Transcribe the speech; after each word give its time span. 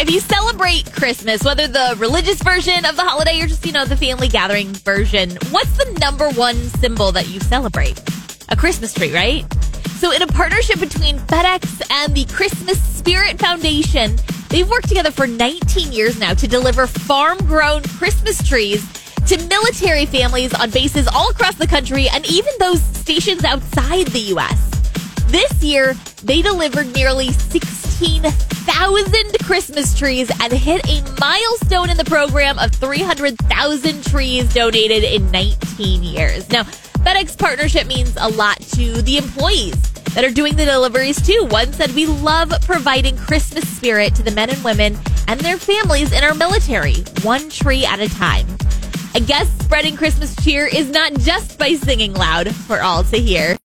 if 0.00 0.10
you 0.10 0.18
celebrate 0.18 0.90
Christmas, 0.94 1.44
whether 1.44 1.68
the 1.68 1.94
religious 1.98 2.42
version 2.42 2.86
of 2.86 2.96
the 2.96 3.02
holiday 3.02 3.38
or 3.42 3.46
just, 3.46 3.66
you 3.66 3.72
know, 3.72 3.84
the 3.84 3.96
family 3.96 4.28
gathering 4.28 4.68
version, 4.68 5.28
what's 5.50 5.76
the 5.76 5.98
number 6.00 6.30
one 6.30 6.56
symbol 6.80 7.12
that 7.12 7.28
you 7.28 7.38
celebrate? 7.38 8.00
A 8.48 8.56
Christmas 8.56 8.94
tree, 8.94 9.12
right? 9.12 9.44
So, 9.98 10.10
in 10.10 10.22
a 10.22 10.26
partnership 10.26 10.80
between 10.80 11.18
FedEx 11.18 11.82
and 11.90 12.14
the 12.14 12.24
Christmas 12.32 12.82
Spirit 12.82 13.38
Foundation, 13.38 14.16
they've 14.48 14.68
worked 14.68 14.88
together 14.88 15.10
for 15.10 15.26
19 15.26 15.92
years 15.92 16.18
now 16.18 16.32
to 16.32 16.48
deliver 16.48 16.86
farm 16.86 17.36
grown 17.40 17.82
Christmas 17.82 18.42
trees 18.48 18.82
to 19.26 19.36
military 19.48 20.06
families 20.06 20.54
on 20.54 20.70
bases 20.70 21.08
all 21.08 21.30
across 21.30 21.56
the 21.56 21.66
country 21.66 22.08
and 22.08 22.24
even 22.24 22.54
those 22.58 22.80
stations 22.82 23.44
outside 23.44 24.06
the 24.06 24.20
U.S. 24.34 24.70
This 25.26 25.62
year, 25.62 25.92
they 26.24 26.40
delivered 26.40 26.94
nearly 26.94 27.32
16,000 27.32 28.59
Christmas 29.50 29.98
trees 29.98 30.30
and 30.40 30.52
hit 30.52 30.80
a 30.88 31.02
milestone 31.20 31.90
in 31.90 31.96
the 31.96 32.04
program 32.04 32.56
of 32.60 32.70
300,000 32.70 34.04
trees 34.04 34.54
donated 34.54 35.02
in 35.02 35.28
19 35.32 36.04
years. 36.04 36.48
Now, 36.50 36.62
FedEx 36.62 37.36
partnership 37.36 37.88
means 37.88 38.16
a 38.16 38.28
lot 38.28 38.60
to 38.74 39.02
the 39.02 39.18
employees 39.18 39.74
that 40.14 40.24
are 40.24 40.30
doing 40.30 40.54
the 40.54 40.64
deliveries 40.64 41.20
too. 41.20 41.48
One 41.50 41.72
said, 41.72 41.90
We 41.96 42.06
love 42.06 42.52
providing 42.62 43.16
Christmas 43.16 43.68
spirit 43.68 44.14
to 44.14 44.22
the 44.22 44.30
men 44.30 44.50
and 44.50 44.62
women 44.62 44.96
and 45.26 45.40
their 45.40 45.56
families 45.56 46.12
in 46.12 46.22
our 46.22 46.34
military, 46.34 47.02
one 47.22 47.50
tree 47.50 47.84
at 47.84 47.98
a 47.98 48.08
time. 48.08 48.46
I 49.14 49.18
guess 49.18 49.50
spreading 49.64 49.96
Christmas 49.96 50.36
cheer 50.44 50.66
is 50.66 50.88
not 50.90 51.12
just 51.14 51.58
by 51.58 51.74
singing 51.74 52.14
loud 52.14 52.54
for 52.54 52.80
all 52.80 53.02
to 53.02 53.16
hear. 53.16 53.56